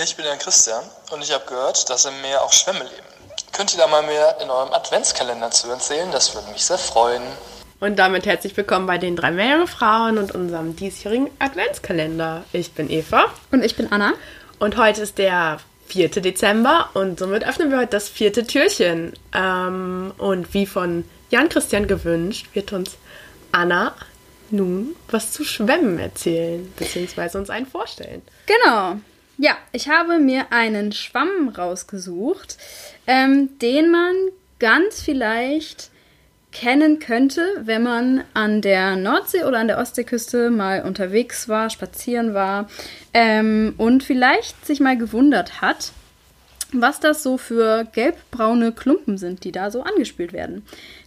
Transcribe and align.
Ich 0.00 0.14
bin 0.14 0.24
der 0.24 0.36
Christian 0.36 0.84
und 1.10 1.22
ich 1.22 1.32
habe 1.32 1.44
gehört, 1.46 1.90
dass 1.90 2.04
im 2.04 2.20
Meer 2.22 2.42
auch 2.42 2.52
Schwämme 2.52 2.84
leben. 2.84 3.06
Könnt 3.52 3.72
ihr 3.72 3.78
da 3.78 3.88
mal 3.88 4.02
mehr 4.02 4.38
in 4.40 4.48
eurem 4.48 4.72
Adventskalender 4.72 5.50
zu 5.50 5.68
erzählen? 5.70 6.08
Das 6.12 6.34
würde 6.36 6.48
mich 6.52 6.64
sehr 6.64 6.78
freuen. 6.78 7.22
Und 7.80 7.98
damit 7.98 8.24
herzlich 8.24 8.56
willkommen 8.56 8.86
bei 8.86 8.98
den 8.98 9.16
drei 9.16 9.32
Meerjungfrauen 9.32 10.18
und 10.18 10.32
unserem 10.32 10.76
diesjährigen 10.76 11.30
Adventskalender. 11.40 12.44
Ich 12.52 12.72
bin 12.74 12.88
Eva 12.90 13.24
Und 13.50 13.64
ich 13.64 13.74
bin 13.76 13.90
Anna. 13.90 14.12
und 14.60 14.76
heute 14.76 15.02
ist 15.02 15.18
der 15.18 15.58
4. 15.88 16.10
Dezember 16.10 16.90
und 16.94 17.18
somit 17.18 17.44
öffnen 17.44 17.70
wir 17.72 17.78
heute 17.78 17.90
das 17.90 18.08
vierte 18.08 18.46
Türchen. 18.46 19.14
Ähm, 19.34 20.12
und 20.18 20.54
wie 20.54 20.66
von 20.66 21.04
Jan 21.30 21.48
Christian 21.48 21.88
gewünscht, 21.88 22.46
wird 22.52 22.72
uns 22.72 22.96
Anna 23.50 23.94
nun 24.50 24.94
was 25.10 25.32
zu 25.32 25.44
Schwämmen 25.44 25.98
erzählen, 25.98 26.72
beziehungsweise 26.76 27.36
uns 27.38 27.50
einen 27.50 27.66
vorstellen. 27.66 28.22
Genau. 28.46 28.96
Ja, 29.40 29.56
ich 29.70 29.88
habe 29.88 30.18
mir 30.18 30.52
einen 30.52 30.90
Schwamm 30.90 31.48
rausgesucht, 31.48 32.58
ähm, 33.06 33.56
den 33.60 33.90
man 33.90 34.14
ganz 34.58 35.00
vielleicht 35.00 35.90
kennen 36.50 36.98
könnte, 36.98 37.46
wenn 37.60 37.84
man 37.84 38.24
an 38.34 38.62
der 38.62 38.96
Nordsee 38.96 39.44
oder 39.44 39.58
an 39.58 39.68
der 39.68 39.78
Ostseeküste 39.78 40.50
mal 40.50 40.82
unterwegs 40.82 41.48
war, 41.48 41.70
spazieren 41.70 42.34
war 42.34 42.68
ähm, 43.14 43.74
und 43.76 44.02
vielleicht 44.02 44.66
sich 44.66 44.80
mal 44.80 44.98
gewundert 44.98 45.60
hat, 45.60 45.92
was 46.72 46.98
das 46.98 47.22
so 47.22 47.38
für 47.38 47.84
gelbbraune 47.92 48.72
Klumpen 48.72 49.18
sind, 49.18 49.44
die 49.44 49.52
da 49.52 49.70
so 49.70 49.82
angespült 49.82 50.32
werden. 50.32 50.66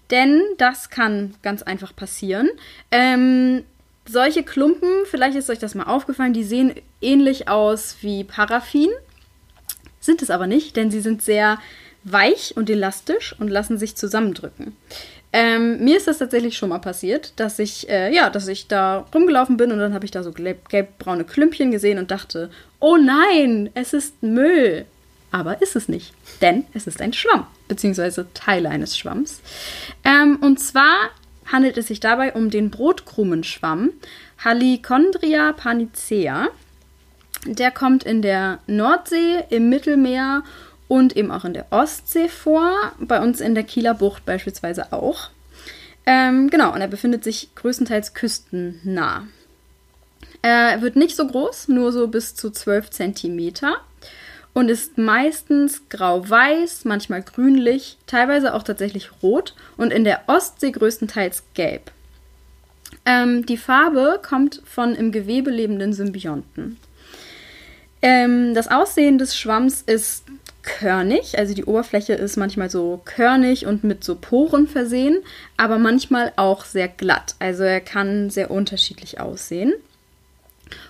Denn 0.09 0.41
das 0.57 0.89
kann 0.89 1.33
ganz 1.41 1.63
einfach 1.63 1.93
passieren. 1.93 2.49
Ähm, 2.91 3.63
solche 4.07 4.43
Klumpen, 4.43 4.89
vielleicht 5.05 5.37
ist 5.37 5.49
euch 5.49 5.59
das 5.59 5.75
mal 5.75 5.85
aufgefallen, 5.85 6.33
die 6.33 6.43
sehen 6.43 6.73
ähnlich 7.01 7.47
aus 7.47 7.97
wie 8.01 8.23
Paraffin, 8.23 8.89
sind 9.99 10.21
es 10.21 10.29
aber 10.29 10.47
nicht, 10.47 10.75
denn 10.75 10.91
sie 10.91 11.01
sind 11.01 11.21
sehr 11.21 11.59
weich 12.03 12.53
und 12.57 12.69
elastisch 12.69 13.35
und 13.39 13.49
lassen 13.49 13.77
sich 13.77 13.95
zusammendrücken. 13.95 14.75
Ähm, 15.33 15.83
mir 15.83 15.95
ist 15.95 16.07
das 16.07 16.17
tatsächlich 16.17 16.57
schon 16.57 16.69
mal 16.69 16.79
passiert, 16.79 17.33
dass 17.37 17.57
ich, 17.59 17.87
äh, 17.89 18.13
ja, 18.13 18.29
dass 18.29 18.47
ich 18.47 18.67
da 18.67 19.05
rumgelaufen 19.13 19.55
bin 19.55 19.71
und 19.71 19.79
dann 19.79 19.93
habe 19.93 20.03
ich 20.03 20.11
da 20.11 20.23
so 20.23 20.31
gelb- 20.31 20.67
gelbbraune 20.69 21.23
Klümpchen 21.23 21.71
gesehen 21.71 21.99
und 21.99 22.11
dachte, 22.11 22.49
oh 22.79 22.97
nein, 22.97 23.69
es 23.73 23.93
ist 23.93 24.21
Müll. 24.23 24.85
Aber 25.33 25.61
ist 25.61 25.77
es 25.77 25.87
nicht, 25.87 26.13
denn 26.41 26.65
es 26.73 26.87
ist 26.87 26.99
ein 26.99 27.13
Schwamm, 27.13 27.47
beziehungsweise 27.69 28.27
Teile 28.33 28.69
eines 28.69 28.97
Schwamms. 28.97 29.39
Ähm, 30.03 30.37
und 30.41 30.59
zwar 30.59 31.11
handelt 31.51 31.77
es 31.77 31.87
sich 31.87 31.99
dabei 31.99 32.33
um 32.33 32.49
den 32.49 32.69
Brotkrumenschwamm 32.69 33.91
Halichondria 34.43 35.53
panicea. 35.53 36.47
Der 37.45 37.71
kommt 37.71 38.03
in 38.03 38.21
der 38.21 38.59
Nordsee, 38.67 39.43
im 39.49 39.69
Mittelmeer 39.69 40.43
und 40.87 41.15
eben 41.15 41.31
auch 41.31 41.45
in 41.45 41.53
der 41.53 41.67
Ostsee 41.71 42.27
vor. 42.27 42.71
Bei 42.99 43.21
uns 43.21 43.41
in 43.41 43.55
der 43.55 43.63
Kieler 43.63 43.93
Bucht 43.93 44.25
beispielsweise 44.25 44.93
auch. 44.93 45.29
Ähm, 46.05 46.49
genau, 46.49 46.73
und 46.73 46.81
er 46.81 46.87
befindet 46.87 47.23
sich 47.23 47.53
größtenteils 47.55 48.13
küstennah. 48.13 49.27
Er 50.41 50.81
wird 50.81 50.95
nicht 50.95 51.15
so 51.15 51.27
groß, 51.27 51.67
nur 51.67 51.91
so 51.91 52.07
bis 52.07 52.35
zu 52.35 52.49
12 52.49 52.89
Zentimeter 52.89 53.77
und 54.53 54.69
ist 54.69 54.97
meistens 54.97 55.87
grau-weiß, 55.89 56.85
manchmal 56.85 57.21
grünlich, 57.21 57.97
teilweise 58.07 58.53
auch 58.53 58.63
tatsächlich 58.63 59.09
rot 59.23 59.55
und 59.77 59.91
in 59.91 60.03
der 60.03 60.21
Ostsee 60.27 60.71
größtenteils 60.71 61.43
gelb. 61.53 61.91
Ähm, 63.05 63.45
die 63.45 63.57
Farbe 63.57 64.19
kommt 64.21 64.61
von 64.65 64.93
im 64.95 65.11
Gewebe 65.11 65.49
lebenden 65.49 65.93
Symbionten. 65.93 66.77
Ähm, 68.01 68.53
das 68.53 68.67
Aussehen 68.67 69.17
des 69.17 69.37
Schwamms 69.37 69.83
ist 69.83 70.25
körnig, 70.63 71.37
also 71.39 71.53
die 71.53 71.65
Oberfläche 71.65 72.13
ist 72.13 72.37
manchmal 72.37 72.69
so 72.69 73.01
körnig 73.05 73.65
und 73.65 73.83
mit 73.83 74.03
so 74.03 74.15
Poren 74.15 74.67
versehen, 74.67 75.17
aber 75.57 75.79
manchmal 75.79 76.33
auch 76.35 76.65
sehr 76.65 76.87
glatt. 76.87 77.35
Also 77.39 77.63
er 77.63 77.81
kann 77.81 78.29
sehr 78.29 78.51
unterschiedlich 78.51 79.19
aussehen 79.19 79.73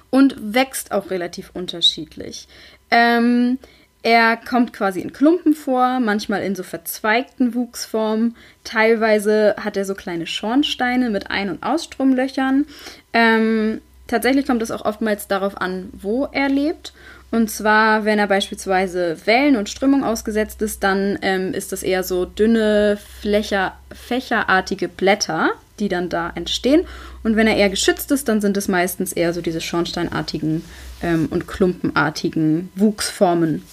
und 0.10 0.36
wächst 0.54 0.92
auch 0.92 1.10
relativ 1.10 1.52
unterschiedlich. 1.54 2.48
Ähm, 2.90 3.58
er 4.04 4.36
kommt 4.36 4.74
quasi 4.74 5.00
in 5.00 5.14
Klumpen 5.14 5.54
vor, 5.54 6.00
manchmal 6.00 6.42
in 6.42 6.56
so 6.56 6.64
verzweigten 6.64 7.54
Wuchsformen. 7.54 8.36
Teilweise 8.64 9.56
hat 9.58 9.78
er 9.78 9.86
so 9.86 9.94
kleine 9.94 10.26
Schornsteine 10.26 11.12
mit 11.12 11.30
Ein- 11.30 11.52
und 11.52 11.64
Ausstromlöchern. 11.64 12.66
Ähm, 13.14 13.82
tatsächlich 14.08 14.48
kommt 14.48 14.64
es 14.64 14.72
auch 14.72 14.86
oftmals 14.86 15.28
darauf 15.28 15.60
an, 15.62 15.90
wo 15.94 16.28
er 16.32 16.50
lebt. 16.50 16.94
Und 17.32 17.50
zwar, 17.50 18.04
wenn 18.04 18.20
er 18.20 18.28
beispielsweise 18.28 19.18
Wellen 19.26 19.56
und 19.56 19.70
Strömung 19.70 20.04
ausgesetzt 20.04 20.62
ist, 20.62 20.84
dann 20.84 21.18
ähm, 21.22 21.54
ist 21.54 21.72
das 21.72 21.82
eher 21.82 22.04
so 22.04 22.26
dünne, 22.26 22.98
flächer, 23.22 23.78
fächerartige 23.90 24.90
Blätter, 24.90 25.52
die 25.80 25.88
dann 25.88 26.10
da 26.10 26.32
entstehen. 26.36 26.86
Und 27.24 27.38
wenn 27.38 27.48
er 27.48 27.56
eher 27.56 27.70
geschützt 27.70 28.12
ist, 28.12 28.28
dann 28.28 28.42
sind 28.42 28.58
es 28.58 28.68
meistens 28.68 29.14
eher 29.14 29.34
so 29.34 29.42
diese 29.42 29.62
schornsteinartigen 29.62 30.64
ähm, 31.02 31.28
und 31.32 31.48
klumpenartigen 31.48 32.70
Wuchsformen. 32.76 33.64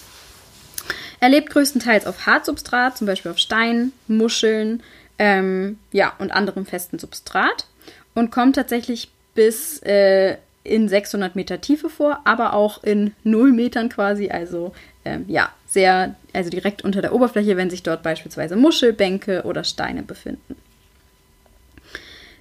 Er 1.19 1.29
lebt 1.29 1.51
größtenteils 1.51 2.07
auf 2.07 2.27
Hartsubstrat, 2.27 2.97
zum 2.97 3.09
Beispiel 3.09 3.33
auf 3.33 3.39
Stein, 3.39 3.93
Muscheln, 4.07 4.85
ähm, 5.19 5.79
ja, 5.91 6.13
und 6.19 6.31
anderem 6.31 6.65
festen 6.65 7.01
Substrat 7.01 7.67
und 8.15 8.31
kommt 8.31 8.55
tatsächlich 8.55 9.11
bis 9.35 9.81
äh, 9.83 10.37
in 10.69 10.89
600 10.89 11.37
Meter 11.37 11.61
Tiefe 11.61 11.89
vor, 11.89 12.21
aber 12.25 12.55
auch 12.55 12.83
in 12.85 13.13
0 13.25 13.53
Metern 13.53 13.89
quasi, 13.89 14.29
also 14.29 14.73
ähm, 15.05 15.25
ja, 15.29 15.51
sehr, 15.67 16.15
also 16.33 16.51
direkt 16.51 16.83
unter 16.83 17.03
der 17.03 17.15
Oberfläche, 17.15 17.57
wenn 17.57 17.71
sich 17.71 17.83
dort 17.83 18.03
beispielsweise 18.03 18.57
Muschelbänke 18.57 19.43
oder 19.45 19.65
Steine 19.65 20.03
befinden. 20.03 20.57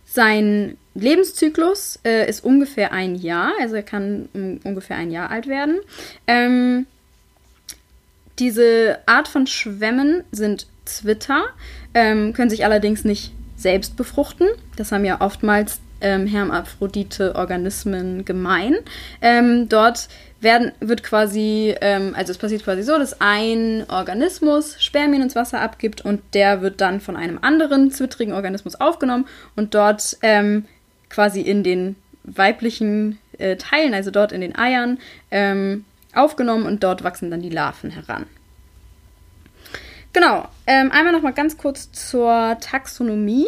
Sein 0.05 0.77
Lebenszyklus 0.95 1.99
äh, 2.03 2.27
ist 2.29 2.43
ungefähr 2.43 2.91
ein 2.91 3.15
Jahr, 3.15 3.51
also 3.59 3.75
er 3.75 3.83
kann 3.83 4.29
um, 4.33 4.59
ungefähr 4.63 4.97
ein 4.97 5.11
Jahr 5.11 5.29
alt 5.29 5.47
werden. 5.47 5.79
Ähm, 6.25 6.87
diese 8.39 8.99
Art 9.05 9.27
von 9.27 9.47
Schwämmen 9.47 10.23
sind 10.31 10.67
Zwitter, 10.85 11.45
ähm, 11.93 12.33
können 12.33 12.49
sich 12.49 12.65
allerdings 12.65 13.03
nicht 13.03 13.33
selbst 13.55 13.97
befruchten. 13.97 14.47
Das 14.75 14.91
haben 14.91 15.05
ja 15.05 15.21
oftmals 15.21 15.79
ähm, 16.01 16.27
hermaphrodite 16.27 17.35
Organismen 17.35 18.25
gemein. 18.25 18.75
Ähm, 19.21 19.69
dort 19.69 20.07
werden, 20.39 20.71
wird 20.79 21.03
quasi, 21.03 21.75
ähm, 21.81 22.13
also 22.15 22.31
es 22.31 22.37
passiert 22.37 22.63
quasi 22.63 22.83
so, 22.83 22.97
dass 22.97 23.21
ein 23.21 23.85
Organismus 23.89 24.81
Spermien 24.81 25.23
ins 25.23 25.35
Wasser 25.35 25.61
abgibt 25.61 26.01
und 26.01 26.21
der 26.33 26.61
wird 26.61 26.81
dann 26.81 27.01
von 27.01 27.15
einem 27.15 27.39
anderen 27.41 27.91
zwittrigen 27.91 28.33
Organismus 28.33 28.75
aufgenommen 28.75 29.27
und 29.55 29.73
dort 29.73 30.17
ähm, 30.21 30.65
quasi 31.09 31.41
in 31.41 31.63
den 31.63 31.95
weiblichen 32.23 33.19
äh, 33.37 33.55
Teilen, 33.55 33.93
also 33.93 34.11
dort 34.11 34.31
in 34.31 34.41
den 34.41 34.55
Eiern, 34.55 34.99
ähm, 35.31 35.85
aufgenommen 36.13 36.65
und 36.65 36.83
dort 36.83 37.03
wachsen 37.03 37.31
dann 37.31 37.41
die 37.41 37.49
Larven 37.49 37.89
heran. 37.91 38.25
Genau, 40.13 40.47
ähm, 40.65 40.91
einmal 40.91 41.13
noch 41.13 41.21
mal 41.21 41.33
ganz 41.33 41.57
kurz 41.57 41.91
zur 41.91 42.57
Taxonomie. 42.59 43.47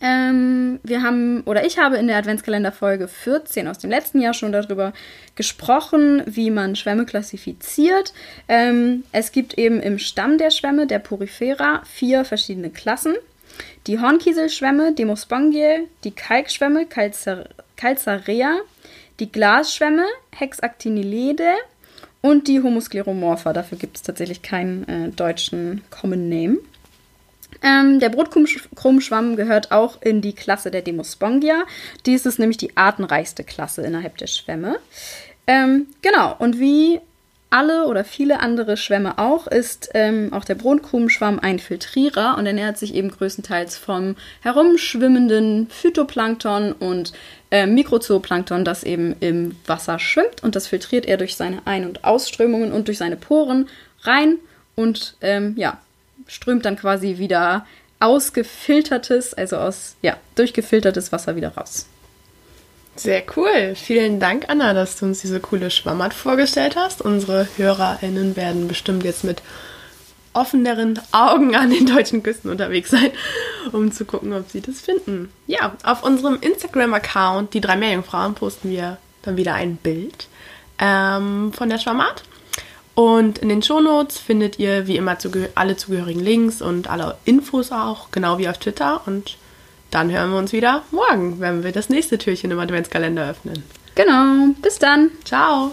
Ähm, 0.00 0.80
wir 0.82 1.02
haben, 1.02 1.42
oder 1.42 1.64
ich 1.64 1.78
habe 1.78 1.96
in 1.96 2.06
der 2.06 2.16
Adventskalender-Folge 2.18 3.08
14 3.08 3.68
aus 3.68 3.78
dem 3.78 3.90
letzten 3.90 4.20
Jahr 4.20 4.34
schon 4.34 4.52
darüber 4.52 4.92
gesprochen, 5.34 6.22
wie 6.26 6.50
man 6.50 6.76
Schwämme 6.76 7.06
klassifiziert. 7.06 8.12
Ähm, 8.48 9.04
es 9.12 9.32
gibt 9.32 9.56
eben 9.58 9.80
im 9.80 9.98
Stamm 9.98 10.38
der 10.38 10.50
Schwämme, 10.50 10.86
der 10.86 10.98
Porifera, 10.98 11.82
vier 11.84 12.24
verschiedene 12.24 12.70
Klassen. 12.70 13.14
Die 13.86 14.00
Hornkieselschwämme, 14.00 14.92
Demospongiae, 14.94 15.86
die 16.02 16.10
Kalkschwämme, 16.10 16.86
Calcarea, 17.76 18.56
die 19.20 19.30
Glasschwämme, 19.30 20.06
Hexactinidale 20.32 21.54
und 22.20 22.48
die 22.48 22.62
Homoskleromorpha. 22.62 23.52
Dafür 23.52 23.78
gibt 23.78 23.96
es 23.96 24.02
tatsächlich 24.02 24.42
keinen 24.42 24.88
äh, 24.88 25.08
deutschen 25.10 25.82
Common 25.90 26.28
Name. 26.28 26.58
Ähm, 27.62 28.00
der 28.00 28.08
Brotkrummschwamm 28.10 29.36
gehört 29.36 29.72
auch 29.72 30.00
in 30.02 30.20
die 30.20 30.34
Klasse 30.34 30.70
der 30.70 30.82
Demospongia. 30.82 31.64
Dies 32.06 32.26
ist 32.26 32.38
nämlich 32.38 32.58
die 32.58 32.76
artenreichste 32.76 33.44
Klasse 33.44 33.82
innerhalb 33.82 34.18
der 34.18 34.26
Schwämme. 34.26 34.78
Ähm, 35.46 35.86
genau, 36.02 36.34
und 36.38 36.58
wie 36.58 37.00
alle 37.54 37.86
oder 37.86 38.02
viele 38.02 38.40
andere 38.40 38.76
Schwämme 38.76 39.16
auch, 39.18 39.46
ist 39.46 39.90
ähm, 39.94 40.32
auch 40.32 40.44
der 40.44 40.56
Brotkrummschwamm 40.56 41.38
ein 41.38 41.60
Filtrierer 41.60 42.36
und 42.36 42.46
ernährt 42.46 42.78
sich 42.78 42.94
eben 42.96 43.12
größtenteils 43.12 43.78
vom 43.78 44.16
herumschwimmenden 44.40 45.68
Phytoplankton 45.70 46.72
und 46.72 47.12
äh, 47.52 47.66
Mikrozooplankton, 47.66 48.64
das 48.64 48.82
eben 48.82 49.14
im 49.20 49.54
Wasser 49.66 50.00
schwimmt 50.00 50.42
und 50.42 50.56
das 50.56 50.66
filtriert 50.66 51.06
er 51.06 51.16
durch 51.16 51.36
seine 51.36 51.64
Ein- 51.64 51.86
und 51.86 52.02
Ausströmungen 52.02 52.72
und 52.72 52.88
durch 52.88 52.98
seine 52.98 53.16
Poren 53.16 53.68
rein 54.02 54.38
und 54.74 55.16
ähm, 55.20 55.54
ja, 55.56 55.78
strömt 56.26 56.64
dann 56.64 56.76
quasi 56.76 57.18
wieder 57.18 57.66
ausgefiltertes, 58.00 59.34
also 59.34 59.56
aus, 59.56 59.96
ja, 60.02 60.16
durchgefiltertes 60.34 61.12
Wasser 61.12 61.36
wieder 61.36 61.54
raus. 61.54 61.86
Sehr 62.96 63.24
cool. 63.36 63.74
Vielen 63.74 64.20
Dank, 64.20 64.44
Anna, 64.48 64.72
dass 64.72 64.98
du 64.98 65.06
uns 65.06 65.20
diese 65.20 65.40
coole 65.40 65.70
Schwammart 65.70 66.14
vorgestellt 66.14 66.76
hast. 66.76 67.02
Unsere 67.02 67.48
HörerInnen 67.56 68.36
werden 68.36 68.68
bestimmt 68.68 69.04
jetzt 69.04 69.24
mit 69.24 69.42
offeneren 70.32 71.00
Augen 71.12 71.56
an 71.56 71.70
den 71.70 71.86
deutschen 71.86 72.22
Küsten 72.22 72.50
unterwegs 72.50 72.90
sein, 72.90 73.10
um 73.72 73.90
zu 73.90 74.04
gucken, 74.04 74.32
ob 74.32 74.50
sie 74.50 74.60
das 74.60 74.80
finden. 74.80 75.30
Ja, 75.46 75.76
auf 75.82 76.02
unserem 76.02 76.38
Instagram-Account, 76.40 77.54
die 77.54 77.60
drei 77.60 77.76
Meerjungfrauen, 77.76 78.34
posten 78.34 78.70
wir 78.70 78.98
dann 79.22 79.36
wieder 79.36 79.54
ein 79.54 79.76
Bild 79.76 80.28
ähm, 80.78 81.52
von 81.52 81.68
der 81.68 81.78
Schwammart. 81.78 82.22
Und 82.94 83.38
in 83.38 83.48
den 83.48 83.62
Shownotes 83.62 84.18
findet 84.18 84.58
ihr 84.58 84.86
wie 84.86 84.96
immer 84.96 85.18
alle 85.56 85.76
zugehörigen 85.76 86.20
Links 86.20 86.62
und 86.62 86.88
alle 86.88 87.16
Infos 87.24 87.72
auch, 87.72 88.10
genau 88.12 88.38
wie 88.38 88.48
auf 88.48 88.58
Twitter. 88.58 89.02
Und 89.06 89.36
dann 89.90 90.10
hören 90.10 90.30
wir 90.30 90.38
uns 90.38 90.52
wieder 90.52 90.82
morgen, 90.90 91.40
wenn 91.40 91.64
wir 91.64 91.72
das 91.72 91.88
nächste 91.88 92.18
Türchen 92.18 92.50
im 92.50 92.58
Adventskalender 92.58 93.28
öffnen. 93.28 93.64
Genau, 93.94 94.54
bis 94.60 94.78
dann. 94.78 95.10
Ciao. 95.24 95.72